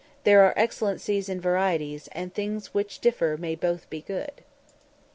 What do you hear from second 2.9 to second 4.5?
differ may both be good."